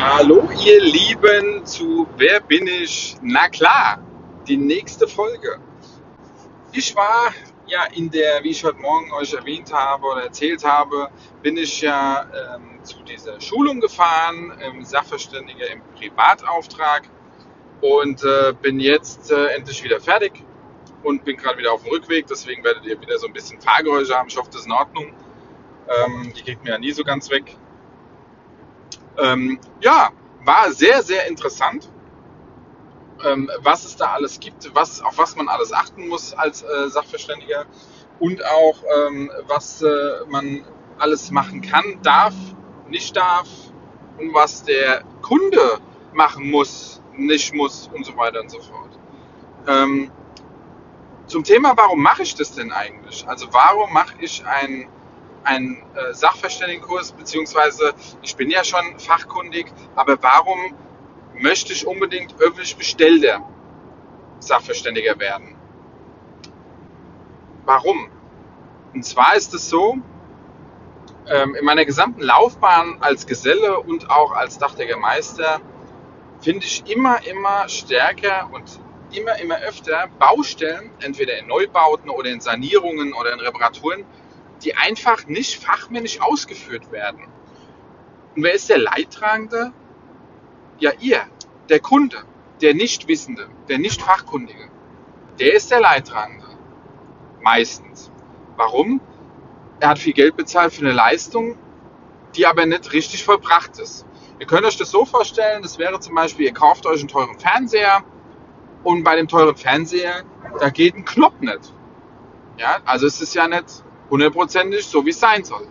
Hallo 0.00 0.48
ihr 0.64 0.80
Lieben 0.80 1.66
zu 1.66 2.06
Wer 2.16 2.38
bin 2.38 2.68
ich? 2.68 3.16
Na 3.20 3.48
klar, 3.48 4.00
die 4.46 4.56
nächste 4.56 5.08
Folge. 5.08 5.58
Ich 6.70 6.94
war 6.94 7.34
ja 7.66 7.82
in 7.92 8.08
der, 8.08 8.44
wie 8.44 8.50
ich 8.50 8.62
heute 8.62 8.78
Morgen 8.78 9.12
euch 9.12 9.34
erwähnt 9.34 9.72
habe 9.72 10.06
oder 10.06 10.22
erzählt 10.22 10.64
habe, 10.64 11.08
bin 11.42 11.56
ich 11.56 11.80
ja 11.80 12.22
ähm, 12.22 12.78
zu 12.84 13.02
dieser 13.02 13.40
Schulung 13.40 13.80
gefahren, 13.80 14.56
ähm, 14.60 14.84
Sachverständiger 14.84 15.68
im 15.68 15.82
Privatauftrag 15.96 17.02
und 17.80 18.22
äh, 18.22 18.52
bin 18.52 18.78
jetzt 18.78 19.32
äh, 19.32 19.46
endlich 19.48 19.82
wieder 19.82 20.00
fertig 20.00 20.44
und 21.02 21.24
bin 21.24 21.36
gerade 21.36 21.58
wieder 21.58 21.72
auf 21.72 21.82
dem 21.82 21.90
Rückweg. 21.90 22.28
Deswegen 22.28 22.62
werdet 22.62 22.86
ihr 22.86 23.00
wieder 23.00 23.18
so 23.18 23.26
ein 23.26 23.32
bisschen 23.32 23.60
Fahrgeräusche 23.60 24.14
haben. 24.14 24.28
Ich 24.28 24.36
hoffe, 24.36 24.48
das 24.52 24.60
ist 24.60 24.66
in 24.66 24.72
Ordnung. 24.72 25.12
Ähm, 25.88 26.32
die 26.36 26.42
kriegt 26.42 26.62
mir 26.62 26.70
ja 26.70 26.78
nie 26.78 26.92
so 26.92 27.02
ganz 27.02 27.28
weg. 27.30 27.56
Ähm, 29.18 29.58
ja, 29.80 30.10
war 30.44 30.72
sehr, 30.72 31.02
sehr 31.02 31.26
interessant, 31.26 31.88
ähm, 33.24 33.50
was 33.60 33.84
es 33.84 33.96
da 33.96 34.12
alles 34.12 34.38
gibt, 34.40 34.70
was, 34.74 35.02
auf 35.02 35.18
was 35.18 35.36
man 35.36 35.48
alles 35.48 35.72
achten 35.72 36.08
muss 36.08 36.34
als 36.34 36.62
äh, 36.62 36.88
Sachverständiger 36.88 37.66
und 38.20 38.44
auch 38.44 38.82
ähm, 38.96 39.30
was 39.46 39.82
äh, 39.82 39.88
man 40.28 40.64
alles 40.98 41.30
machen 41.30 41.62
kann, 41.62 42.00
darf, 42.02 42.34
nicht 42.88 43.16
darf 43.16 43.48
und 44.18 44.34
was 44.34 44.64
der 44.64 45.02
Kunde 45.22 45.78
machen 46.12 46.50
muss, 46.50 47.00
nicht 47.12 47.54
muss 47.54 47.90
und 47.92 48.04
so 48.04 48.16
weiter 48.16 48.40
und 48.40 48.50
so 48.50 48.60
fort. 48.60 48.98
Ähm, 49.66 50.10
zum 51.26 51.44
Thema, 51.44 51.74
warum 51.76 52.02
mache 52.02 52.22
ich 52.22 52.34
das 52.34 52.54
denn 52.54 52.72
eigentlich? 52.72 53.28
Also 53.28 53.48
warum 53.52 53.92
mache 53.92 54.14
ich 54.20 54.44
ein 54.46 54.88
einen 55.44 55.82
äh, 55.94 56.12
Sachverständigenkurs, 56.12 57.12
beziehungsweise 57.12 57.94
ich 58.22 58.36
bin 58.36 58.50
ja 58.50 58.64
schon 58.64 58.98
fachkundig, 58.98 59.72
aber 59.94 60.22
warum 60.22 60.74
möchte 61.34 61.72
ich 61.72 61.86
unbedingt 61.86 62.34
öffentlich 62.40 62.76
bestellter 62.76 63.42
Sachverständiger 64.40 65.18
werden? 65.18 65.56
Warum? 67.64 68.08
Und 68.94 69.04
zwar 69.04 69.36
ist 69.36 69.52
es 69.54 69.68
so, 69.68 69.98
ähm, 71.28 71.54
in 71.54 71.64
meiner 71.64 71.84
gesamten 71.84 72.22
Laufbahn 72.22 72.96
als 73.00 73.26
Geselle 73.26 73.80
und 73.80 74.10
auch 74.10 74.32
als 74.32 74.58
Dachdeckermeister 74.58 75.60
finde 76.40 76.64
ich 76.64 76.84
immer, 76.90 77.24
immer 77.26 77.68
stärker 77.68 78.48
und 78.52 78.80
immer, 79.12 79.38
immer 79.38 79.58
öfter 79.60 80.08
Baustellen, 80.18 80.90
entweder 81.00 81.38
in 81.38 81.46
Neubauten 81.46 82.10
oder 82.10 82.30
in 82.30 82.40
Sanierungen 82.40 83.12
oder 83.12 83.32
in 83.32 83.40
Reparaturen, 83.40 84.04
die 84.62 84.76
einfach 84.76 85.26
nicht 85.26 85.62
fachmännisch 85.62 86.20
ausgeführt 86.20 86.90
werden. 86.90 87.24
Und 88.34 88.42
wer 88.42 88.54
ist 88.54 88.68
der 88.68 88.78
Leidtragende? 88.78 89.72
Ja, 90.78 90.92
ihr, 91.00 91.22
der 91.68 91.80
Kunde, 91.80 92.18
der 92.60 92.74
Nichtwissende, 92.74 93.48
der 93.68 93.78
Nicht-Fachkundige. 93.78 94.70
Der 95.38 95.54
ist 95.54 95.70
der 95.70 95.80
Leidtragende. 95.80 96.46
Meistens. 97.40 98.10
Warum? 98.56 99.00
Er 99.80 99.90
hat 99.90 99.98
viel 99.98 100.12
Geld 100.12 100.36
bezahlt 100.36 100.72
für 100.72 100.80
eine 100.80 100.92
Leistung, 100.92 101.56
die 102.36 102.46
aber 102.46 102.66
nicht 102.66 102.92
richtig 102.92 103.24
vollbracht 103.24 103.78
ist. 103.78 104.06
Ihr 104.40 104.46
könnt 104.46 104.64
euch 104.64 104.76
das 104.76 104.90
so 104.90 105.04
vorstellen, 105.04 105.62
das 105.62 105.78
wäre 105.78 105.98
zum 106.00 106.14
Beispiel, 106.14 106.46
ihr 106.46 106.54
kauft 106.54 106.86
euch 106.86 107.00
einen 107.00 107.08
teuren 107.08 107.38
Fernseher 107.38 108.04
und 108.84 109.02
bei 109.02 109.16
dem 109.16 109.28
teuren 109.28 109.56
Fernseher, 109.56 110.22
da 110.60 110.70
geht 110.70 110.94
ein 110.94 111.04
Knopf 111.04 111.40
nicht. 111.40 111.72
Ja, 112.56 112.78
also 112.84 113.06
es 113.06 113.20
ist 113.20 113.34
ja 113.34 113.46
nicht 113.48 113.84
hundertprozentig 114.10 114.86
so, 114.86 115.04
wie 115.04 115.10
es 115.10 115.20
sein 115.20 115.44
soll. 115.44 115.66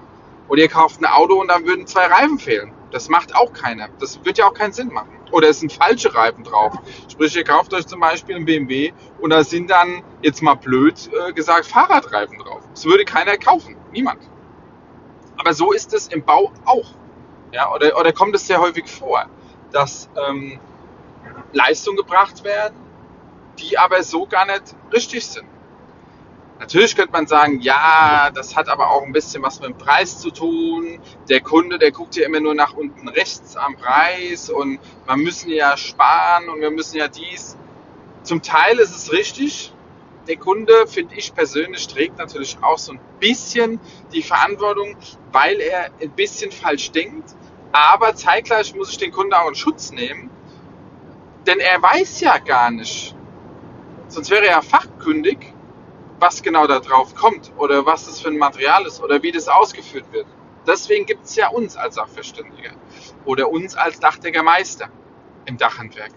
Oder 0.47 0.61
ihr 0.61 0.69
kauft 0.69 1.01
ein 1.01 1.05
Auto 1.05 1.39
und 1.39 1.49
dann 1.49 1.65
würden 1.65 1.87
zwei 1.87 2.05
Reifen 2.05 2.39
fehlen. 2.39 2.73
Das 2.91 3.09
macht 3.09 3.35
auch 3.35 3.51
keiner. 3.51 3.89
Das 3.99 4.23
wird 4.23 4.37
ja 4.37 4.47
auch 4.47 4.53
keinen 4.53 4.71
Sinn 4.71 4.87
machen. 4.87 5.09
Oder 5.31 5.49
es 5.49 5.59
sind 5.59 5.73
falsche 5.73 6.13
Reifen 6.13 6.43
drauf. 6.43 6.73
Sprich, 7.11 7.35
ihr 7.35 7.43
kauft 7.43 7.73
euch 7.73 7.85
zum 7.85 7.99
Beispiel 7.99 8.35
einen 8.35 8.45
BMW 8.45 8.93
und 9.19 9.31
da 9.31 9.43
sind 9.43 9.69
dann, 9.69 10.03
jetzt 10.21 10.41
mal 10.41 10.53
blöd 10.55 11.09
äh, 11.27 11.33
gesagt, 11.33 11.65
Fahrradreifen 11.65 12.37
drauf. 12.37 12.61
Das 12.73 12.85
würde 12.85 13.03
keiner 13.03 13.37
kaufen. 13.37 13.75
Niemand. 13.91 14.21
Aber 15.37 15.53
so 15.53 15.73
ist 15.73 15.93
es 15.93 16.07
im 16.07 16.23
Bau 16.23 16.51
auch. 16.65 16.91
Ja, 17.51 17.73
oder, 17.73 17.97
oder 17.97 18.13
kommt 18.13 18.35
es 18.35 18.47
sehr 18.47 18.59
häufig 18.59 18.89
vor, 18.89 19.25
dass 19.71 20.09
ähm, 20.27 20.59
Leistungen 21.51 21.97
gebracht 21.97 22.43
werden, 22.43 22.75
die 23.59 23.77
aber 23.77 24.03
so 24.03 24.25
gar 24.27 24.45
nicht 24.45 24.75
richtig 24.93 25.25
sind. 25.25 25.47
Natürlich 26.59 26.95
könnte 26.95 27.11
man 27.11 27.27
sagen, 27.27 27.59
ja, 27.61 28.31
das 28.33 28.55
hat 28.55 28.67
aber 28.67 28.89
auch 28.89 29.03
ein 29.03 29.11
bisschen 29.11 29.43
was 29.43 29.59
mit 29.59 29.69
dem 29.69 29.77
Preis 29.77 30.19
zu 30.19 30.31
tun. 30.31 30.99
Der 31.29 31.39
Kunde, 31.41 31.77
der 31.77 31.91
guckt 31.91 32.15
ja 32.15 32.25
immer 32.25 32.39
nur 32.39 32.55
nach 32.55 32.73
unten 32.73 33.07
rechts 33.07 33.55
am 33.55 33.75
Preis 33.75 34.49
und 34.49 34.79
wir 35.05 35.17
müssen 35.17 35.51
ja 35.51 35.77
sparen 35.77 36.49
und 36.49 36.59
wir 36.61 36.71
müssen 36.71 36.97
ja 36.97 37.07
dies. 37.07 37.57
Zum 38.23 38.41
Teil 38.41 38.79
ist 38.79 38.95
es 38.95 39.11
richtig. 39.11 39.71
Der 40.27 40.35
Kunde, 40.35 40.87
finde 40.87 41.15
ich 41.15 41.33
persönlich, 41.33 41.87
trägt 41.87 42.17
natürlich 42.17 42.57
auch 42.61 42.77
so 42.77 42.93
ein 42.93 42.99
bisschen 43.19 43.79
die 44.11 44.23
Verantwortung, 44.23 44.97
weil 45.31 45.61
er 45.61 45.91
ein 46.01 46.11
bisschen 46.11 46.51
falsch 46.51 46.91
denkt. 46.91 47.35
Aber 47.71 48.15
zeitgleich 48.15 48.75
muss 48.75 48.89
ich 48.89 48.97
den 48.97 49.11
Kunden 49.11 49.33
auch 49.33 49.47
in 49.47 49.55
Schutz 49.55 49.91
nehmen, 49.91 50.31
denn 51.45 51.59
er 51.59 51.81
weiß 51.81 52.19
ja 52.21 52.39
gar 52.39 52.71
nicht, 52.71 53.15
sonst 54.07 54.31
wäre 54.31 54.45
er 54.45 54.51
ja 54.51 54.61
fachkundig, 54.61 55.53
was 56.19 56.41
genau 56.41 56.67
da 56.67 56.79
drauf 56.79 57.15
kommt 57.15 57.51
oder 57.57 57.85
was 57.85 58.05
das 58.05 58.21
für 58.21 58.29
ein 58.29 58.37
Material 58.37 58.85
ist 58.85 59.01
oder 59.01 59.21
wie 59.21 59.31
das 59.31 59.47
ausgeführt 59.47 60.11
wird. 60.11 60.27
Deswegen 60.65 61.05
gibt 61.05 61.25
es 61.25 61.35
ja 61.35 61.49
uns 61.49 61.77
als 61.77 61.95
Sachverständiger 61.95 62.71
oder 63.25 63.49
uns 63.49 63.75
als 63.75 63.99
Dachdeckermeister 63.99 64.89
im 65.45 65.57
Dachhandwerk. 65.57 66.11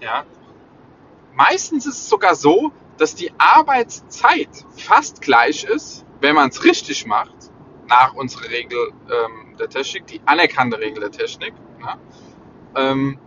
Ja. 0.00 0.24
Meistens 1.34 1.86
ist 1.86 1.98
es 1.98 2.08
sogar 2.08 2.34
so, 2.34 2.72
dass 2.96 3.14
die 3.14 3.32
Arbeitszeit 3.38 4.48
fast 4.76 5.22
gleich 5.22 5.64
ist, 5.64 6.04
wenn 6.20 6.34
man 6.34 6.50
es 6.50 6.64
richtig 6.64 7.06
macht, 7.06 7.36
nach 7.86 8.14
unserer 8.14 8.50
Regel 8.50 8.92
ähm, 9.10 9.56
der 9.58 9.68
Technik, 9.68 10.06
die 10.06 10.20
anerkannte 10.26 10.78
Regel 10.78 11.00
der 11.00 11.10
Technik, 11.10 11.54
ja, 11.80 11.98
ähm, 12.76 13.18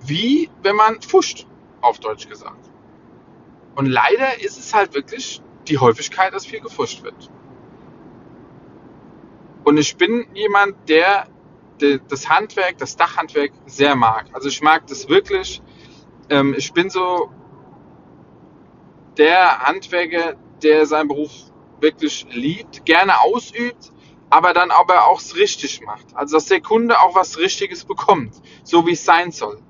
wie 0.00 0.50
wenn 0.62 0.76
man 0.76 1.00
fuscht, 1.00 1.46
auf 1.80 2.00
Deutsch 2.00 2.28
gesagt. 2.28 2.70
Und 3.76 3.86
leider 3.86 4.42
ist 4.42 4.58
es 4.58 4.74
halt 4.74 4.94
wirklich 4.94 5.42
die 5.68 5.78
Häufigkeit, 5.78 6.32
dass 6.32 6.46
viel 6.46 6.60
gefuscht 6.60 7.02
wird. 7.02 7.30
Und 9.64 9.76
ich 9.76 9.96
bin 9.96 10.26
jemand, 10.34 10.88
der 10.88 11.28
das 12.08 12.30
Handwerk, 12.30 12.78
das 12.78 12.96
Dachhandwerk 12.96 13.52
sehr 13.66 13.94
mag. 13.94 14.26
Also 14.32 14.48
ich 14.48 14.62
mag 14.62 14.86
das 14.86 15.10
wirklich. 15.10 15.60
Ähm, 16.30 16.54
ich 16.56 16.72
bin 16.72 16.88
so 16.88 17.30
der 19.18 19.60
Handwerker, 19.60 20.36
der 20.62 20.86
seinen 20.86 21.08
Beruf 21.08 21.30
wirklich 21.80 22.26
liebt, 22.30 22.86
gerne 22.86 23.20
ausübt, 23.20 23.92
aber 24.30 24.54
dann 24.54 24.70
aber 24.70 25.06
auch 25.06 25.20
es 25.20 25.36
richtig 25.36 25.82
macht. 25.82 26.06
Also 26.14 26.36
dass 26.36 26.46
der 26.46 26.62
Kunde 26.62 26.98
auch 26.98 27.14
was 27.14 27.36
Richtiges 27.36 27.84
bekommt, 27.84 28.40
so 28.62 28.86
wie 28.86 28.92
es 28.92 29.04
sein 29.04 29.32
soll 29.32 29.60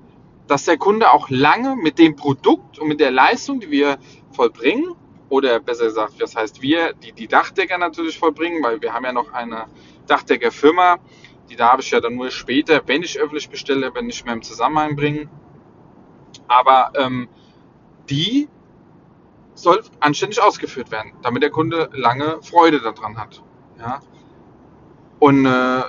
dass 0.47 0.65
der 0.65 0.77
Kunde 0.77 1.11
auch 1.11 1.29
lange 1.29 1.75
mit 1.75 1.99
dem 1.99 2.15
Produkt 2.15 2.79
und 2.79 2.87
mit 2.87 2.99
der 2.99 3.11
Leistung, 3.11 3.59
die 3.59 3.71
wir 3.71 3.97
vollbringen, 4.31 4.95
oder 5.29 5.59
besser 5.59 5.85
gesagt, 5.85 6.21
das 6.21 6.35
heißt 6.35 6.61
wir, 6.61 6.93
die 6.93 7.11
die 7.11 7.27
Dachdecker 7.27 7.77
natürlich 7.77 8.17
vollbringen, 8.17 8.63
weil 8.63 8.81
wir 8.81 8.93
haben 8.93 9.03
ja 9.03 9.11
noch 9.11 9.33
eine 9.33 9.65
Dachdeckerfirma, 10.07 10.99
die 11.49 11.55
darf 11.55 11.79
ich 11.79 11.91
ja 11.91 11.99
dann 11.99 12.15
nur 12.15 12.31
später, 12.31 12.81
wenn 12.85 13.03
ich 13.03 13.19
öffentlich 13.19 13.49
bestelle, 13.49 13.93
wenn 13.93 14.05
nicht 14.05 14.25
mehr 14.25 14.33
im 14.33 14.41
Zusammenhang 14.41 14.95
bringen. 14.95 15.29
Aber 16.47 16.91
ähm, 16.95 17.27
die 18.09 18.47
soll 19.53 19.83
anständig 19.99 20.41
ausgeführt 20.41 20.91
werden, 20.91 21.13
damit 21.21 21.43
der 21.43 21.49
Kunde 21.49 21.89
lange 21.93 22.41
Freude 22.41 22.79
daran 22.81 23.17
hat. 23.17 23.43
Ja? 23.79 23.99
Und 25.19 25.45
äh, 25.45 25.83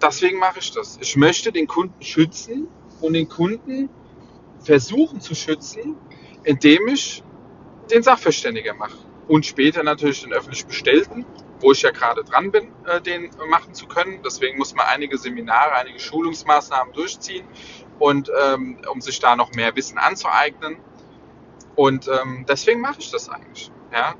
deswegen 0.00 0.38
mache 0.38 0.58
ich 0.60 0.72
das. 0.72 0.98
Ich 1.00 1.16
möchte 1.16 1.52
den 1.52 1.66
Kunden 1.66 2.02
schützen 2.02 2.68
und 3.04 3.12
den 3.12 3.28
Kunden 3.28 3.88
versuchen 4.60 5.20
zu 5.20 5.34
schützen, 5.34 5.96
indem 6.42 6.88
ich 6.88 7.22
den 7.90 8.02
Sachverständiger 8.02 8.74
mache. 8.74 8.96
Und 9.28 9.46
später 9.46 9.82
natürlich 9.82 10.22
den 10.22 10.32
öffentlich 10.32 10.66
Bestellten, 10.66 11.24
wo 11.60 11.72
ich 11.72 11.82
ja 11.82 11.90
gerade 11.90 12.24
dran 12.24 12.50
bin, 12.50 12.72
äh, 12.86 13.00
den 13.00 13.30
machen 13.48 13.74
zu 13.74 13.86
können. 13.86 14.20
Deswegen 14.24 14.58
muss 14.58 14.74
man 14.74 14.86
einige 14.86 15.16
Seminare, 15.18 15.72
einige 15.72 15.98
Schulungsmaßnahmen 15.98 16.92
durchziehen 16.92 17.46
und 17.98 18.30
ähm, 18.42 18.78
um 18.92 19.00
sich 19.00 19.20
da 19.20 19.36
noch 19.36 19.52
mehr 19.52 19.74
Wissen 19.76 19.98
anzueignen. 19.98 20.76
Und 21.74 22.08
ähm, 22.08 22.44
deswegen 22.48 22.80
mache 22.80 23.00
ich 23.00 23.10
das 23.10 23.28
eigentlich. 23.28 23.70
Ja? 23.92 24.14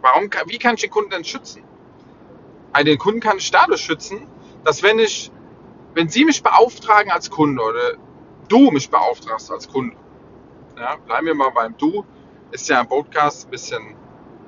Warum, 0.00 0.30
wie 0.46 0.58
kann 0.58 0.74
ich 0.76 0.82
den 0.82 0.90
Kunden 0.90 1.10
denn 1.10 1.24
schützen? 1.24 1.64
Den 2.84 2.98
Kunden 2.98 3.20
kann 3.20 3.38
ich 3.38 3.50
dadurch 3.50 3.82
schützen, 3.82 4.26
dass 4.64 4.82
wenn 4.82 4.98
ich 4.98 5.30
wenn 5.94 6.08
Sie 6.08 6.24
mich 6.24 6.42
beauftragen 6.42 7.10
als 7.10 7.30
Kunde 7.30 7.62
oder 7.62 7.92
du 8.48 8.70
mich 8.70 8.90
beauftragst 8.90 9.50
als 9.50 9.68
Kunde, 9.68 9.96
ja, 10.78 10.96
bleiben 10.96 11.26
wir 11.26 11.34
mal 11.34 11.50
beim 11.50 11.76
Du, 11.76 12.04
ist 12.50 12.68
ja 12.68 12.80
ein 12.80 12.88
Podcast, 12.88 13.46
ein 13.46 13.50
bisschen, 13.50 13.96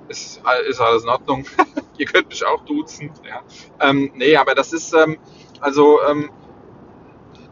ist, 0.09 0.43
ist 0.69 0.81
alles 0.81 1.03
in 1.05 1.09
Ordnung. 1.09 1.47
Ihr 1.99 2.07
könnt 2.07 2.29
mich 2.29 2.45
auch 2.45 2.65
duzen. 2.65 3.13
Ja. 3.27 3.43
Ähm, 3.81 4.11
nee, 4.15 4.37
aber 4.37 4.55
das 4.55 4.73
ist, 4.73 4.93
ähm, 4.95 5.19
also 5.61 6.01
ähm, 6.09 6.31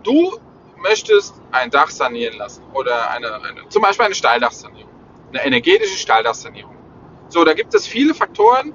du 0.03 0.33
möchtest 0.79 1.35
ein 1.53 1.71
Dach 1.71 1.91
sanieren 1.91 2.37
lassen 2.39 2.63
oder 2.75 3.11
eine, 3.11 3.35
eine, 3.35 3.69
zum 3.69 3.83
Beispiel 3.83 4.07
eine 4.07 4.15
Steildachsanierung, 4.15 4.91
eine 5.31 5.45
energetische 5.45 5.97
Steildachsanierung. 5.97 6.77
So, 7.29 7.45
da 7.45 7.55
gibt 7.55 7.73
es 7.75 7.87
viele 7.87 8.15
Faktoren, 8.15 8.75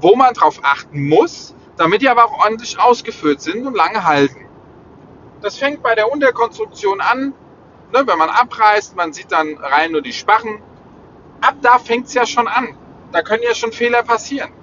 wo 0.00 0.16
man 0.16 0.34
drauf 0.34 0.58
achten 0.62 1.08
muss, 1.08 1.54
damit 1.76 2.02
die 2.02 2.08
aber 2.08 2.24
auch 2.24 2.44
ordentlich 2.44 2.78
ausgeführt 2.78 3.40
sind 3.40 3.66
und 3.66 3.76
lange 3.76 4.04
halten. 4.04 4.43
Das 5.44 5.58
fängt 5.58 5.82
bei 5.82 5.94
der 5.94 6.10
Unterkonstruktion 6.10 7.02
an, 7.02 7.34
ne, 7.92 8.02
wenn 8.06 8.16
man 8.16 8.30
abreißt, 8.30 8.96
man 8.96 9.12
sieht 9.12 9.30
dann 9.30 9.58
rein 9.58 9.92
nur 9.92 10.00
die 10.00 10.14
Spachen. 10.14 10.62
Ab 11.42 11.56
da 11.60 11.78
fängt 11.78 12.06
es 12.06 12.14
ja 12.14 12.24
schon 12.24 12.48
an. 12.48 12.74
Da 13.12 13.20
können 13.20 13.42
ja 13.42 13.54
schon 13.54 13.70
Fehler 13.70 14.02
passieren. 14.02 14.54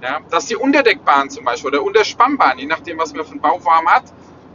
Ja, 0.00 0.20
dass 0.30 0.46
die 0.46 0.54
Unterdeckbahn 0.54 1.28
zum 1.28 1.44
Beispiel 1.44 1.70
oder 1.70 1.82
Unterspannbahn, 1.82 2.60
je 2.60 2.66
nachdem, 2.66 2.98
was 2.98 3.12
man 3.12 3.24
für 3.24 3.32
einen 3.32 3.40
Bauform 3.40 3.88
hat 3.88 4.04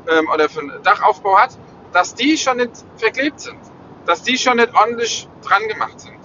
ähm, 0.10 0.30
oder 0.34 0.48
für 0.48 0.62
einen 0.62 0.82
Dachaufbau 0.84 1.38
hat, 1.38 1.58
dass 1.92 2.16
die 2.16 2.38
schon 2.38 2.56
nicht 2.56 2.72
verklebt 2.96 3.42
sind. 3.42 3.60
Dass 4.06 4.24
die 4.24 4.38
schon 4.38 4.56
nicht 4.56 4.74
ordentlich 4.74 5.28
dran 5.44 5.68
gemacht 5.68 6.00
sind. 6.00 6.20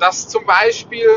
Dass 0.00 0.28
zum 0.28 0.44
Beispiel 0.44 1.08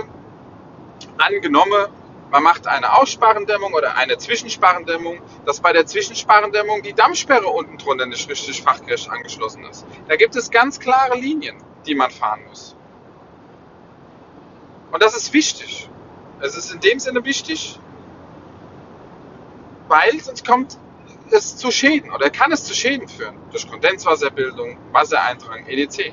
angenommen, 1.18 1.88
man 2.32 2.44
macht 2.44 2.68
eine 2.68 2.94
Aussparendämmung 2.94 3.74
oder 3.74 3.96
eine 3.96 4.18
Zwischensparendämmung, 4.18 5.22
dass 5.46 5.62
bei 5.62 5.72
der 5.72 5.86
Zwischensparendämmung 5.86 6.82
die 6.82 6.94
Dammsperre 6.94 7.48
unten 7.48 7.78
drunter 7.78 8.06
nicht 8.06 8.30
richtig 8.30 8.62
fachgerecht 8.62 9.10
angeschlossen 9.10 9.64
ist. 9.66 9.86
Da 10.08 10.16
gibt 10.16 10.36
es 10.36 10.52
ganz 10.52 10.80
klare 10.80 11.18
Linien, 11.18 11.56
die 11.86 11.96
man 11.96 12.12
fahren 12.12 12.42
muss. 12.50 12.76
Und 14.92 15.02
das 15.02 15.16
ist 15.16 15.34
wichtig. 15.34 15.90
Es 16.42 16.56
ist 16.56 16.74
in 16.74 16.80
dem 16.82 17.00
Sinne 17.00 17.24
wichtig, 17.24 17.80
weil 19.88 20.20
sonst 20.20 20.46
kommt 20.46 20.78
es 21.32 21.58
zu 21.58 21.72
Schäden 21.72 22.12
oder 22.12 22.30
kann 22.30 22.52
es 22.52 22.66
zu 22.66 22.74
Schäden 22.74 23.08
führen 23.08 23.38
durch 23.52 23.70
Kondenswasserbildung, 23.70 24.78
Wassereindrang, 24.92 25.66
etc. 25.68 26.12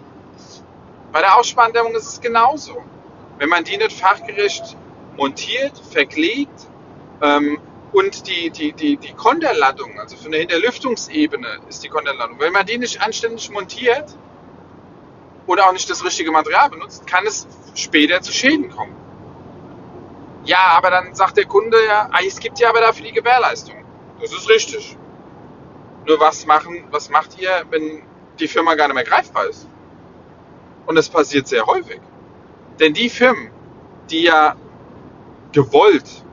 Bei 1.13 1.21
der 1.21 1.37
Aussparendämmung 1.37 1.95
ist 1.95 2.07
es 2.07 2.21
genauso. 2.21 2.83
Wenn 3.39 3.49
man 3.49 3.65
die 3.65 3.77
nicht 3.77 3.93
fachgerecht 3.93 4.77
montiert, 5.17 5.73
verklebt 5.91 6.69
ähm, 7.23 7.59
und 7.93 8.27
die, 8.27 8.51
die, 8.51 8.73
die, 8.73 8.97
die 8.97 9.13
Konterladung, 9.13 9.99
also 10.01 10.17
für 10.17 10.27
eine 10.27 10.39
Hinterlüftungsebene 10.39 11.61
ist 11.69 11.85
die 11.85 11.89
Konterladung, 11.89 12.41
wenn 12.41 12.53
man 12.53 12.67
die 12.67 12.79
nicht 12.79 13.01
anständig 13.01 13.51
montiert 13.51 14.17
oder 15.47 15.69
auch 15.69 15.73
nicht 15.73 15.89
das 15.89 16.05
richtige 16.05 16.33
Material 16.33 16.71
benutzt, 16.71 17.07
kann 17.07 17.27
es 17.27 17.47
später 17.75 18.21
zu 18.21 18.33
Schäden 18.33 18.71
kommen. 18.71 18.95
Ja, 20.45 20.75
aber 20.77 20.91
dann 20.91 21.15
sagt 21.15 21.37
der 21.37 21.47
Kunde 21.47 21.79
ja, 21.87 22.09
ah, 22.11 22.21
es 22.27 22.39
gibt 22.39 22.59
ja 22.59 22.69
aber 22.69 22.81
dafür 22.81 23.07
die 23.07 23.13
Gewährleistung. 23.13 23.77
Das 24.21 24.33
ist 24.33 24.49
richtig. 24.49 24.97
Nur 26.07 26.21
was 26.21 26.45
machen, 26.47 26.85
was 26.91 27.09
macht 27.09 27.41
ihr, 27.41 27.65
wenn 27.71 28.03
die 28.39 28.49
Firma 28.49 28.75
gar 28.75 28.89
nicht 28.89 28.95
mehr 28.95 29.05
greifbar 29.05 29.47
ist? 29.47 29.69
Und 30.87 30.97
das 30.97 31.09
passiert 31.09 31.49
sehr 31.49 31.65
häufig. 31.65 32.01
Denn 32.79 32.93
die 32.93 33.09
Firmen, 33.09 33.51
die 34.11 34.25
ja 34.25 34.57
gewollt, 35.55 36.25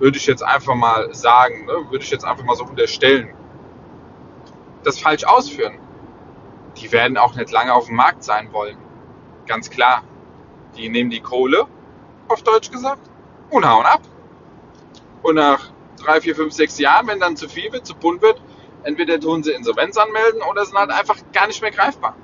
würde 0.00 0.16
ich 0.16 0.26
jetzt 0.26 0.42
einfach 0.42 0.74
mal 0.74 1.14
sagen, 1.14 1.66
ne, 1.66 1.90
würde 1.90 2.04
ich 2.04 2.10
jetzt 2.10 2.24
einfach 2.24 2.44
mal 2.44 2.56
so 2.56 2.64
unterstellen, 2.64 3.34
das 4.82 4.98
falsch 4.98 5.24
ausführen, 5.24 5.78
die 6.78 6.90
werden 6.90 7.16
auch 7.16 7.34
nicht 7.34 7.50
lange 7.52 7.74
auf 7.74 7.86
dem 7.86 7.96
Markt 7.96 8.24
sein 8.24 8.52
wollen. 8.52 8.78
Ganz 9.46 9.70
klar. 9.70 10.02
Die 10.76 10.88
nehmen 10.88 11.10
die 11.10 11.20
Kohle, 11.20 11.66
auf 12.28 12.42
Deutsch 12.42 12.70
gesagt, 12.70 13.10
und 13.50 13.68
hauen 13.68 13.84
ab. 13.84 14.00
Und 15.22 15.34
nach 15.34 15.70
drei, 16.02 16.20
vier, 16.20 16.34
fünf, 16.34 16.54
sechs 16.54 16.78
Jahren, 16.78 17.08
wenn 17.08 17.20
dann 17.20 17.36
zu 17.36 17.48
viel 17.48 17.70
wird, 17.72 17.86
zu 17.86 17.94
bunt 17.94 18.22
wird, 18.22 18.40
entweder 18.84 19.20
tun 19.20 19.42
sie 19.42 19.52
Insolvenz 19.52 19.96
anmelden 19.98 20.40
oder 20.48 20.64
sind 20.64 20.78
halt 20.78 20.90
einfach 20.90 21.16
gar 21.32 21.46
nicht 21.46 21.60
mehr 21.60 21.72
greifbar. 21.72 22.16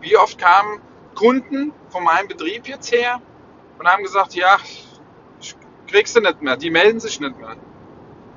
Wie 0.00 0.16
oft 0.16 0.38
kamen 0.38 0.80
Kunden 1.14 1.72
von 1.88 2.04
meinem 2.04 2.28
Betrieb 2.28 2.66
jetzt 2.66 2.92
her 2.92 3.22
und 3.78 3.86
haben 3.86 4.02
gesagt, 4.02 4.34
ja, 4.34 4.58
kriegst 5.94 6.16
du 6.16 6.20
nicht 6.20 6.42
mehr, 6.42 6.56
die 6.56 6.70
melden 6.70 6.98
sich 6.98 7.20
nicht 7.20 7.38
mehr. 7.38 7.54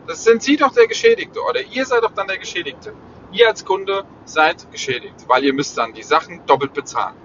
Das 0.05 0.23
sind 0.23 0.43
Sie 0.43 0.57
doch 0.57 0.71
der 0.73 0.85
Geschädigte 0.85 1.41
oder 1.41 1.59
ihr 1.61 1.87
seid 1.87 2.03
doch 2.03 2.11
dann 2.11 2.27
der 2.27 2.37
Geschädigte. 2.37 2.93
Ihr 3.31 3.47
als 3.47 3.65
Kunde 3.65 4.05
seid 4.25 4.71
geschädigt, 4.71 5.15
weil 5.27 5.43
ihr 5.43 5.53
müsst 5.53 5.75
dann 5.75 5.91
die 5.91 6.03
Sachen 6.03 6.45
doppelt 6.45 6.75
bezahlen. 6.75 7.15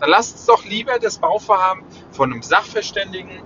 Dann 0.00 0.08
lasst 0.08 0.36
uns 0.36 0.46
doch 0.46 0.64
lieber 0.64 0.98
das 0.98 1.18
Bauvorhaben 1.18 1.84
von 2.12 2.32
einem 2.32 2.42
Sachverständigen 2.42 3.42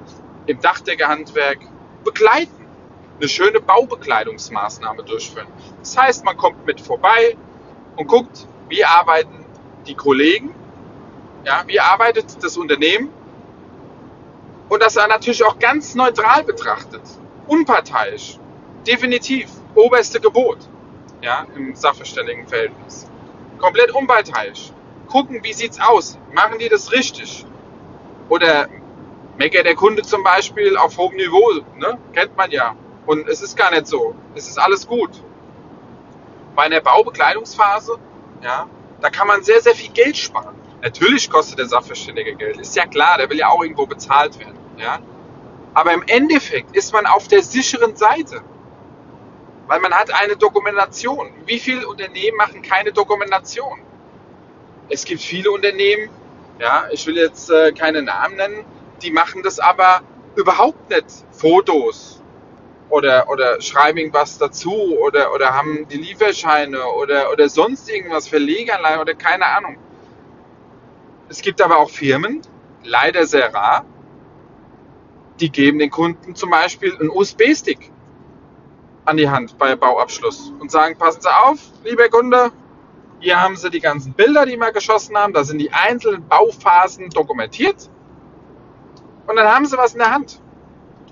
im 0.46 0.60
Dachdeckerhandwerk 0.60 1.58
begleiten. 2.04 2.66
Eine 3.18 3.28
schöne 3.28 3.60
Baubekleidungsmaßnahme 3.60 5.02
durchführen. 5.02 5.48
Das 5.80 5.96
heißt, 5.96 6.24
man 6.24 6.36
kommt 6.36 6.64
mit 6.66 6.80
vorbei 6.80 7.36
und 7.96 8.06
guckt, 8.06 8.46
wie 8.68 8.84
arbeiten 8.84 9.44
die 9.88 9.96
Kollegen, 9.96 10.54
ja, 11.44 11.64
wie 11.66 11.80
arbeitet 11.80 12.42
das 12.42 12.56
Unternehmen 12.56 13.10
und 14.70 14.82
das 14.82 14.96
er 14.96 15.08
natürlich 15.08 15.44
auch 15.44 15.58
ganz 15.58 15.94
neutral 15.94 16.44
betrachtet, 16.44 17.02
unparteiisch, 17.46 18.38
definitiv, 18.86 19.50
oberste 19.74 20.20
Gebot, 20.20 20.58
ja, 21.20 21.46
im 21.54 21.74
Sachverständigenverhältnis. 21.74 23.10
Komplett 23.58 23.90
unparteiisch. 23.90 24.70
Gucken, 25.08 25.40
wie 25.42 25.52
sieht's 25.52 25.78
aus? 25.80 26.18
Machen 26.32 26.58
die 26.60 26.68
das 26.68 26.92
richtig? 26.92 27.44
Oder 28.28 28.68
meckert 29.36 29.66
der 29.66 29.74
Kunde 29.74 30.02
zum 30.02 30.22
Beispiel 30.22 30.76
auf 30.76 30.96
hohem 30.96 31.16
Niveau, 31.16 31.50
ne? 31.76 31.98
Kennt 32.12 32.36
man 32.36 32.50
ja. 32.52 32.76
Und 33.06 33.28
es 33.28 33.42
ist 33.42 33.56
gar 33.56 33.72
nicht 33.72 33.88
so. 33.88 34.14
Es 34.36 34.46
ist 34.46 34.58
alles 34.58 34.86
gut. 34.86 35.10
Bei 36.54 36.62
einer 36.62 36.80
Baubekleidungsphase, 36.80 37.98
ja, 38.42 38.68
da 39.00 39.10
kann 39.10 39.26
man 39.26 39.42
sehr, 39.42 39.60
sehr 39.60 39.74
viel 39.74 39.90
Geld 39.90 40.16
sparen. 40.16 40.54
Natürlich 40.80 41.28
kostet 41.28 41.58
der 41.58 41.66
Sachverständige 41.66 42.36
Geld. 42.36 42.58
Ist 42.58 42.76
ja 42.76 42.86
klar, 42.86 43.18
der 43.18 43.28
will 43.28 43.38
ja 43.38 43.48
auch 43.48 43.62
irgendwo 43.62 43.86
bezahlt 43.86 44.38
werden. 44.38 44.59
Ja? 44.76 45.00
Aber 45.74 45.92
im 45.92 46.02
Endeffekt 46.06 46.76
ist 46.76 46.92
man 46.92 47.06
auf 47.06 47.28
der 47.28 47.42
sicheren 47.42 47.96
Seite. 47.96 48.42
Weil 49.66 49.80
man 49.80 49.94
hat 49.94 50.12
eine 50.12 50.36
Dokumentation. 50.36 51.30
Wie 51.46 51.60
viele 51.60 51.86
Unternehmen 51.86 52.36
machen 52.36 52.62
keine 52.62 52.92
Dokumentation? 52.92 53.80
Es 54.88 55.04
gibt 55.04 55.20
viele 55.20 55.52
Unternehmen, 55.52 56.10
ja, 56.58 56.88
ich 56.90 57.06
will 57.06 57.16
jetzt 57.16 57.50
äh, 57.50 57.72
keine 57.72 58.02
Namen 58.02 58.36
nennen, 58.36 58.64
die 59.02 59.12
machen 59.12 59.42
das 59.42 59.60
aber 59.60 60.00
überhaupt 60.34 60.90
nicht. 60.90 61.06
Fotos 61.30 62.20
oder, 62.88 63.28
oder 63.30 63.60
schreiben 63.60 63.98
irgendwas 63.98 64.38
dazu 64.38 64.98
oder, 64.98 65.32
oder 65.32 65.54
haben 65.54 65.86
die 65.88 65.96
Lieferscheine 65.96 66.84
oder, 66.84 67.30
oder 67.30 67.48
sonst 67.48 67.88
irgendwas, 67.88 68.28
Verlegerlein 68.28 68.98
oder 68.98 69.14
keine 69.14 69.46
Ahnung. 69.46 69.78
Es 71.28 71.40
gibt 71.40 71.62
aber 71.62 71.78
auch 71.78 71.90
Firmen, 71.90 72.42
leider 72.82 73.24
sehr 73.24 73.54
rar, 73.54 73.84
die 75.40 75.50
geben 75.50 75.78
den 75.78 75.90
Kunden 75.90 76.34
zum 76.34 76.50
Beispiel 76.50 76.96
einen 76.96 77.10
USB-Stick 77.10 77.90
an 79.04 79.16
die 79.16 79.28
Hand 79.28 79.56
bei 79.58 79.74
Bauabschluss 79.74 80.52
und 80.60 80.70
sagen, 80.70 80.96
passen 80.96 81.22
Sie 81.22 81.28
auf, 81.28 81.58
lieber 81.84 82.08
Kunde, 82.08 82.52
hier 83.20 83.40
haben 83.40 83.56
Sie 83.56 83.70
die 83.70 83.80
ganzen 83.80 84.12
Bilder, 84.12 84.46
die 84.46 84.56
wir 84.56 84.72
geschossen 84.72 85.16
haben, 85.16 85.32
da 85.32 85.44
sind 85.44 85.58
die 85.58 85.72
einzelnen 85.72 86.26
Bauphasen 86.28 87.10
dokumentiert 87.10 87.90
und 89.26 89.36
dann 89.36 89.48
haben 89.48 89.66
Sie 89.66 89.76
was 89.76 89.94
in 89.94 89.98
der 90.00 90.12
Hand. 90.12 90.40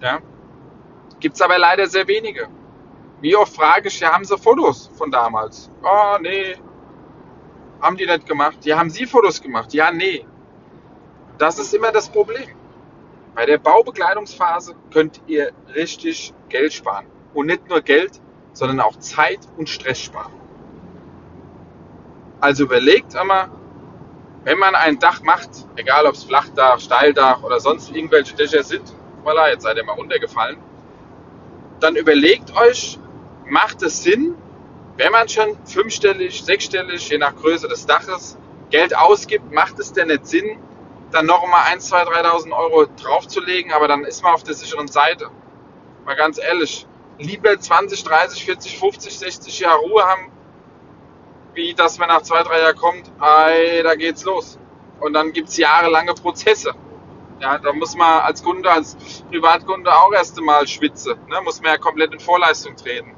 Ja. 0.01 0.19
Gibt 1.21 1.37
es 1.37 1.43
aber 1.43 1.59
leider 1.59 1.87
sehr 1.87 2.07
wenige. 2.07 2.49
Wie 3.21 3.35
oft 3.35 3.55
frage 3.55 3.89
ich, 3.89 3.99
ja, 3.99 4.13
haben 4.13 4.25
Sie 4.25 4.39
Fotos 4.39 4.91
von 4.97 5.11
damals? 5.11 5.71
Oh, 5.83 6.19
nee, 6.21 6.57
haben 7.81 7.97
die 7.97 8.07
nicht 8.07 8.27
gemacht. 8.27 8.65
Ja, 8.65 8.79
haben 8.79 8.91
Sie 8.91 9.07
Fotos 9.07 9.41
gemacht? 9.41 9.73
Ja, 9.73 9.91
nee. 9.91 10.25
Das 11.39 11.59
ist 11.59 11.75
immer 11.75 11.93
das 11.93 12.09
Problem. 12.09 12.58
Bei 13.39 13.47
der 13.47 13.59
Baubekleidungsphase 13.59 14.75
könnt 14.93 15.21
ihr 15.29 15.53
richtig 15.73 16.35
Geld 16.49 16.73
sparen. 16.73 17.07
Und 17.35 17.47
nicht 17.47 17.69
nur 17.69 17.83
Geld, 17.83 18.21
sondern 18.53 18.81
auch 18.81 18.97
Zeit 18.97 19.39
und 19.57 19.69
Stress 19.69 20.01
sparen. 20.03 20.33
Also 22.41 22.65
überlegt 22.65 23.15
immer, 23.15 23.49
wenn 24.43 24.59
man 24.59 24.75
ein 24.75 24.99
Dach 24.99 25.23
macht, 25.23 25.51
egal 25.77 26.07
ob 26.07 26.15
es 26.15 26.25
Flachdach, 26.25 26.81
Steildach 26.81 27.45
oder 27.45 27.61
sonst 27.61 27.95
irgendwelche 27.95 28.35
Dächer 28.35 28.65
sind, 28.65 28.93
voilà, 29.25 29.51
jetzt 29.51 29.63
seid 29.63 29.77
ihr 29.77 29.85
mal 29.85 29.93
runtergefallen, 29.93 30.59
dann 31.79 31.95
überlegt 31.95 32.57
euch, 32.57 32.99
macht 33.47 33.83
es 33.83 34.03
Sinn, 34.03 34.35
wenn 34.97 35.13
man 35.13 35.29
schon 35.29 35.57
fünfstellig, 35.65 36.43
sechsstellig, 36.43 37.09
je 37.09 37.19
nach 37.19 37.37
Größe 37.37 37.69
des 37.69 37.87
Daches, 37.87 38.37
Geld 38.71 38.97
ausgibt, 38.97 39.53
macht 39.53 39.79
es 39.79 39.93
denn 39.93 40.09
nicht 40.09 40.27
Sinn, 40.27 40.59
dann 41.11 41.27
noch 41.27 41.47
mal 41.47 41.65
1, 41.65 41.87
2, 41.89 42.05
3.000 42.05 42.53
Euro 42.53 42.87
draufzulegen, 42.87 43.73
aber 43.73 43.89
dann 43.89 44.05
ist 44.05 44.23
man 44.23 44.35
auf 44.35 44.43
der 44.43 44.55
sicheren 44.55 44.89
Seite. 44.89 45.31
Mal 46.05 46.17
ganz 46.17 46.39
ehrlich, 46.39 46.87
lieber 47.19 47.59
20, 47.59 48.05
30, 48.05 48.45
40, 48.45 48.79
50, 48.79 49.19
60 49.19 49.61
Jahre 49.61 49.79
Ruhe 49.79 50.05
haben, 50.05 50.31
wie 51.55 51.75
dass 51.75 51.99
man 51.99 52.09
nach 52.09 52.23
zwei, 52.23 52.43
drei 52.43 52.61
Jahren 52.61 52.77
kommt, 52.77 53.11
ey, 53.21 53.83
da 53.83 53.95
geht's 53.95 54.25
los. 54.25 54.59
Und 55.01 55.13
dann 55.13 55.33
gibt's 55.33 55.57
jahrelange 55.57 56.15
Prozesse. 56.15 56.75
Ja, 57.41 57.59
da 57.59 57.73
muss 57.73 57.95
man 57.95 58.21
als 58.21 58.43
Kunde, 58.43 58.71
als 58.71 58.97
Privatkunde 59.31 59.95
auch 59.95 60.13
erst 60.13 60.39
einmal 60.39 60.67
schwitzen. 60.67 61.15
Ne? 61.29 61.41
Muss 61.43 61.61
man 61.61 61.73
ja 61.73 61.79
komplett 61.79 62.13
in 62.13 62.19
Vorleistung 62.19 62.75
treten. 62.77 63.15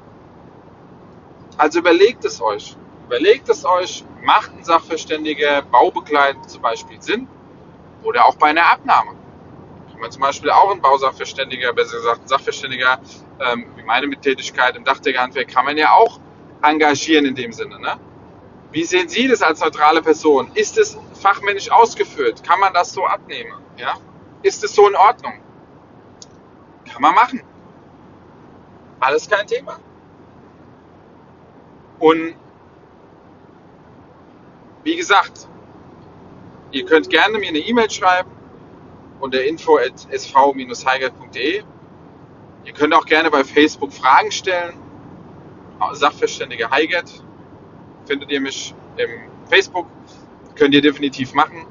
Also 1.57 1.79
überlegt 1.79 2.23
es 2.23 2.39
euch. 2.41 2.75
Überlegt 3.07 3.49
es 3.49 3.65
euch, 3.65 4.05
macht 4.23 4.51
ein 4.55 4.63
Sachverständiger 4.63 5.63
baubegleitend 5.63 6.49
zum 6.49 6.61
Beispiel 6.61 7.01
Sinn? 7.01 7.27
Oder 8.03 8.25
auch 8.25 8.35
bei 8.35 8.47
einer 8.47 8.65
Abnahme. 8.71 9.11
Kann 9.91 9.99
man 9.99 10.11
zum 10.11 10.21
Beispiel 10.21 10.49
auch 10.49 10.71
ein 10.71 10.81
Bausachverständiger, 10.81 11.73
besser 11.73 11.97
gesagt 11.97 12.27
Sachverständiger, 12.27 12.99
ähm, 13.39 13.65
wie 13.75 13.83
meine 13.83 14.07
Mittätigkeit 14.07 14.75
im 14.75 14.83
Dachdeckerhandwerk, 14.83 15.47
kann 15.47 15.65
man 15.65 15.77
ja 15.77 15.91
auch 15.93 16.19
engagieren 16.61 17.25
in 17.25 17.35
dem 17.35 17.51
Sinne. 17.51 17.79
Ne? 17.79 17.99
Wie 18.71 18.83
sehen 18.83 19.09
Sie 19.09 19.27
das 19.27 19.41
als 19.41 19.59
neutrale 19.59 20.01
Person? 20.01 20.51
Ist 20.53 20.77
es 20.77 20.97
fachmännisch 21.13 21.69
ausgeführt? 21.71 22.43
Kann 22.43 22.59
man 22.59 22.73
das 22.73 22.93
so 22.93 23.05
abnehmen? 23.05 23.53
Ja? 23.77 23.95
Ist 24.41 24.63
es 24.63 24.73
so 24.73 24.87
in 24.87 24.95
Ordnung? 24.95 25.33
Kann 26.91 27.01
man 27.01 27.13
machen. 27.13 27.43
Alles 28.99 29.29
kein 29.29 29.45
Thema. 29.47 29.79
Und 31.99 32.35
wie 34.83 34.95
gesagt, 34.95 35.47
ihr 36.71 36.85
könnt 36.85 37.09
gerne 37.09 37.37
mir 37.37 37.49
eine 37.49 37.59
E-Mail 37.59 37.89
schreiben 37.89 38.31
unter 39.19 39.43
info.sv-heigert.de. 39.43 41.63
Ihr 42.63 42.73
könnt 42.73 42.93
auch 42.93 43.05
gerne 43.05 43.31
bei 43.31 43.43
Facebook 43.43 43.91
Fragen 43.93 44.31
stellen. 44.31 44.75
Sachverständige 45.93 46.69
Heigert 46.69 47.23
findet 48.05 48.29
ihr 48.31 48.39
mich 48.39 48.75
im 48.97 49.09
Facebook. 49.49 49.87
Könnt 50.55 50.75
ihr 50.75 50.81
definitiv 50.81 51.33
machen. 51.33 51.65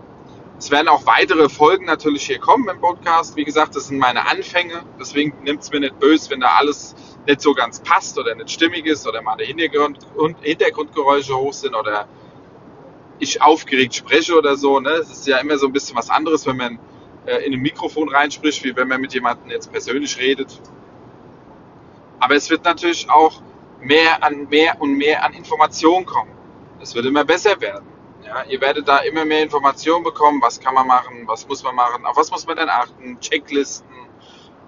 Es 0.58 0.70
werden 0.70 0.88
auch 0.88 1.06
weitere 1.06 1.48
Folgen 1.48 1.86
natürlich 1.86 2.24
hier 2.24 2.38
kommen 2.38 2.68
im 2.68 2.80
Podcast. 2.80 3.36
Wie 3.36 3.44
gesagt, 3.44 3.76
das 3.76 3.86
sind 3.86 3.98
meine 3.98 4.28
Anfänge. 4.28 4.82
Deswegen 4.98 5.42
nimmt 5.42 5.62
es 5.62 5.70
mir 5.70 5.80
nicht 5.80 5.98
böse, 5.98 6.30
wenn 6.30 6.40
da 6.40 6.48
alles 6.58 6.94
nicht 7.26 7.40
so 7.40 7.54
ganz 7.54 7.80
passt 7.80 8.18
oder 8.18 8.34
nicht 8.34 8.50
stimmig 8.50 8.84
ist 8.86 9.08
oder 9.08 9.22
mal 9.22 9.38
Hintergrund 9.38 10.06
Hintergrundgeräusche 10.42 11.34
hoch 11.34 11.52
sind 11.52 11.74
oder 11.74 12.08
ich 13.20 13.40
aufgeregt 13.42 13.94
spreche 13.94 14.36
oder 14.36 14.56
so. 14.56 14.80
Ne? 14.80 14.90
Es 14.90 15.10
ist 15.10 15.26
ja 15.26 15.38
immer 15.38 15.58
so 15.58 15.66
ein 15.66 15.72
bisschen 15.72 15.96
was 15.96 16.10
anderes, 16.10 16.46
wenn 16.46 16.56
man 16.56 16.78
äh, 17.26 17.44
in 17.44 17.52
ein 17.52 17.60
Mikrofon 17.60 18.08
reinspricht, 18.08 18.64
wie 18.64 18.74
wenn 18.74 18.88
man 18.88 19.00
mit 19.00 19.14
jemandem 19.14 19.50
jetzt 19.50 19.70
persönlich 19.70 20.18
redet. 20.18 20.60
Aber 22.18 22.34
es 22.34 22.50
wird 22.50 22.64
natürlich 22.64 23.08
auch 23.08 23.42
mehr 23.80 24.22
an 24.22 24.48
mehr 24.48 24.80
und 24.80 24.96
mehr 24.96 25.24
an 25.24 25.32
Informationen 25.32 26.04
kommen. 26.04 26.32
Es 26.80 26.94
wird 26.94 27.06
immer 27.06 27.24
besser 27.24 27.60
werden. 27.60 27.86
Ja, 28.24 28.44
ihr 28.44 28.60
werdet 28.60 28.86
da 28.86 28.98
immer 28.98 29.24
mehr 29.24 29.42
Informationen 29.42 30.04
bekommen, 30.04 30.40
was 30.42 30.60
kann 30.60 30.74
man 30.74 30.86
machen, 30.86 31.26
was 31.26 31.48
muss 31.48 31.62
man 31.62 31.74
machen, 31.74 32.04
auf 32.04 32.16
was 32.16 32.30
muss 32.30 32.46
man 32.46 32.56
denn 32.56 32.68
achten, 32.68 33.18
Checklisten. 33.20 33.88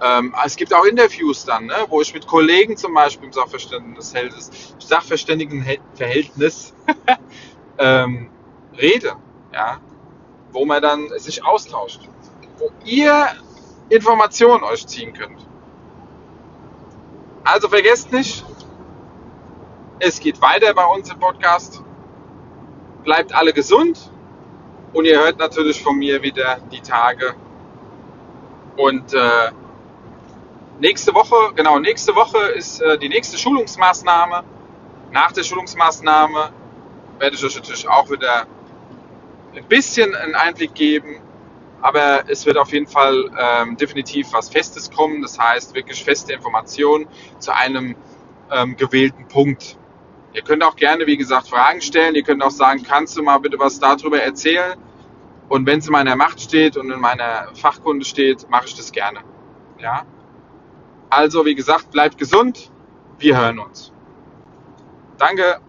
Ähm, 0.00 0.34
es 0.44 0.56
gibt 0.56 0.74
auch 0.74 0.84
Interviews 0.84 1.44
dann, 1.44 1.66
ne, 1.66 1.74
wo 1.88 2.00
ich 2.00 2.12
mit 2.12 2.26
Kollegen 2.26 2.76
zum 2.76 2.94
Beispiel 2.94 3.26
im 3.26 3.32
Sachverständigenverhältnis, 3.32 4.74
Sachverständigenverhältnis 4.78 6.74
ähm, 7.78 8.30
rede, 8.78 9.12
ja, 9.52 9.78
wo 10.52 10.64
man 10.64 10.82
dann 10.82 11.08
sich 11.18 11.44
austauscht, 11.44 12.08
wo 12.58 12.70
ihr 12.84 13.28
Informationen 13.88 14.64
euch 14.64 14.86
ziehen 14.86 15.12
könnt. 15.12 15.46
Also 17.44 17.68
vergesst 17.68 18.12
nicht, 18.12 18.44
es 19.98 20.20
geht 20.20 20.40
weiter 20.40 20.72
bei 20.74 20.84
uns 20.84 21.10
im 21.10 21.18
Podcast 21.18 21.82
bleibt 23.02 23.34
alle 23.34 23.52
gesund 23.52 24.10
und 24.92 25.04
ihr 25.04 25.18
hört 25.18 25.38
natürlich 25.38 25.82
von 25.82 25.96
mir 25.96 26.22
wieder 26.22 26.58
die 26.70 26.80
Tage. 26.80 27.34
Und 28.76 29.12
äh, 29.12 29.50
nächste 30.80 31.14
Woche, 31.14 31.52
genau, 31.54 31.78
nächste 31.78 32.14
Woche 32.14 32.38
ist 32.38 32.80
äh, 32.80 32.98
die 32.98 33.08
nächste 33.08 33.38
Schulungsmaßnahme. 33.38 34.44
Nach 35.10 35.32
der 35.32 35.42
Schulungsmaßnahme 35.42 36.52
werde 37.18 37.36
ich 37.36 37.44
euch 37.44 37.56
natürlich 37.56 37.88
auch 37.88 38.10
wieder 38.10 38.46
ein 39.54 39.64
bisschen 39.68 40.14
einen 40.14 40.34
Einblick 40.34 40.74
geben. 40.74 41.20
Aber 41.80 42.24
es 42.28 42.46
wird 42.46 42.56
auf 42.56 42.72
jeden 42.72 42.86
Fall 42.86 43.30
ähm, 43.36 43.76
definitiv 43.76 44.32
was 44.32 44.48
Festes 44.48 44.90
kommen. 44.90 45.20
Das 45.20 45.38
heißt 45.38 45.74
wirklich 45.74 46.04
feste 46.04 46.32
Informationen 46.32 47.08
zu 47.38 47.54
einem 47.54 47.96
ähm, 48.50 48.76
gewählten 48.76 49.26
Punkt. 49.26 49.76
Ihr 50.32 50.42
könnt 50.42 50.62
auch 50.62 50.76
gerne, 50.76 51.06
wie 51.06 51.16
gesagt, 51.16 51.48
Fragen 51.48 51.80
stellen. 51.80 52.14
Ihr 52.14 52.22
könnt 52.22 52.42
auch 52.42 52.50
sagen, 52.50 52.82
kannst 52.84 53.16
du 53.16 53.22
mal 53.22 53.38
bitte 53.38 53.58
was 53.58 53.80
darüber 53.80 54.22
erzählen? 54.22 54.78
Und 55.48 55.66
wenn 55.66 55.80
es 55.80 55.86
in 55.86 55.92
meiner 55.92 56.16
Macht 56.16 56.40
steht 56.40 56.76
und 56.76 56.90
in 56.90 57.00
meiner 57.00 57.48
Fachkunde 57.54 58.04
steht, 58.06 58.48
mache 58.48 58.66
ich 58.66 58.74
das 58.74 58.92
gerne. 58.92 59.20
Ja? 59.78 60.06
Also, 61.10 61.44
wie 61.44 61.54
gesagt, 61.54 61.90
bleibt 61.90 62.16
gesund. 62.16 62.70
Wir 63.18 63.38
hören 63.38 63.58
uns. 63.58 63.92
Danke. 65.18 65.60